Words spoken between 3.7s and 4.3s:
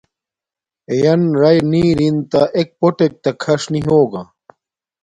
نݵ ہݸگݳ.